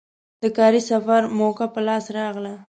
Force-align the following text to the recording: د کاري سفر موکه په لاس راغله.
د 0.41 0.43
کاري 0.57 0.81
سفر 0.91 1.21
موکه 1.37 1.65
په 1.73 1.79
لاس 1.87 2.05
راغله. 2.17 2.53